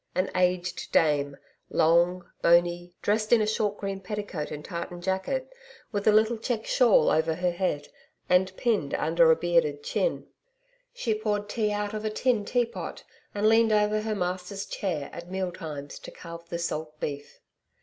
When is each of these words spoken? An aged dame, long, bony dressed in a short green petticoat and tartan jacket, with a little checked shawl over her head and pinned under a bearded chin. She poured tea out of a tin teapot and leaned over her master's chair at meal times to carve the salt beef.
An 0.15 0.31
aged 0.33 0.91
dame, 0.91 1.37
long, 1.69 2.27
bony 2.41 2.95
dressed 3.03 3.31
in 3.31 3.39
a 3.39 3.45
short 3.45 3.77
green 3.77 3.99
petticoat 3.99 4.49
and 4.49 4.65
tartan 4.65 4.99
jacket, 4.99 5.53
with 5.91 6.07
a 6.07 6.11
little 6.11 6.37
checked 6.39 6.65
shawl 6.65 7.11
over 7.11 7.35
her 7.35 7.51
head 7.51 7.87
and 8.27 8.51
pinned 8.57 8.95
under 8.95 9.29
a 9.29 9.35
bearded 9.35 9.83
chin. 9.83 10.25
She 10.91 11.13
poured 11.13 11.47
tea 11.47 11.71
out 11.71 11.93
of 11.93 12.03
a 12.03 12.09
tin 12.09 12.45
teapot 12.45 13.03
and 13.35 13.47
leaned 13.47 13.71
over 13.71 14.01
her 14.01 14.15
master's 14.15 14.65
chair 14.65 15.11
at 15.13 15.29
meal 15.29 15.51
times 15.51 15.99
to 15.99 16.09
carve 16.09 16.49
the 16.49 16.57
salt 16.57 16.99
beef. 16.99 17.39